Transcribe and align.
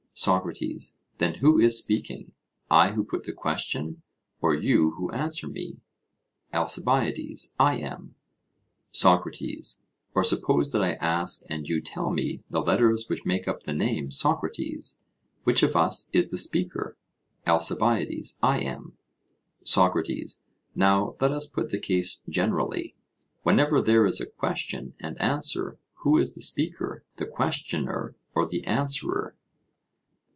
SOCRATES: 0.13 0.99
Then 1.17 1.35
who 1.35 1.57
is 1.57 1.79
speaking? 1.79 2.33
I 2.69 2.91
who 2.91 3.03
put 3.03 3.23
the 3.23 3.31
question, 3.33 4.03
or 4.39 4.53
you 4.53 4.91
who 4.91 5.09
answer 5.09 5.47
me? 5.47 5.77
ALCIBIADES: 6.53 7.55
I 7.59 7.77
am. 7.77 8.13
SOCRATES: 8.91 9.79
Or 10.13 10.23
suppose 10.23 10.73
that 10.73 10.83
I 10.83 10.93
ask 10.95 11.43
and 11.49 11.67
you 11.67 11.81
tell 11.81 12.11
me 12.11 12.43
the 12.51 12.59
letters 12.61 13.07
which 13.09 13.25
make 13.25 13.47
up 13.47 13.63
the 13.63 13.73
name 13.73 14.11
Socrates, 14.11 15.01
which 15.43 15.63
of 15.63 15.75
us 15.75 16.11
is 16.13 16.29
the 16.29 16.37
speaker? 16.37 16.97
ALCIBIADES: 17.47 18.37
I 18.43 18.59
am. 18.59 18.97
SOCRATES: 19.63 20.43
Now 20.75 21.15
let 21.19 21.31
us 21.31 21.47
put 21.47 21.69
the 21.69 21.79
case 21.79 22.21
generally: 22.29 22.95
whenever 23.41 23.81
there 23.81 24.05
is 24.05 24.21
a 24.21 24.27
question 24.29 24.93
and 24.99 25.19
answer, 25.19 25.79
who 26.03 26.19
is 26.19 26.35
the 26.35 26.41
speaker, 26.41 27.03
the 27.15 27.25
questioner 27.25 28.15
or 28.35 28.45
the 28.45 28.63
answerer? 28.65 29.35